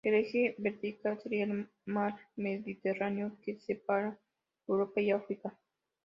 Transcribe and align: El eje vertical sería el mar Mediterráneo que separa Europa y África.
El 0.03 0.15
eje 0.15 0.55
vertical 0.57 1.21
sería 1.21 1.43
el 1.43 1.69
mar 1.85 2.15
Mediterráneo 2.35 3.37
que 3.43 3.59
separa 3.59 4.17
Europa 4.67 4.99
y 4.99 5.11
África. 5.11 5.55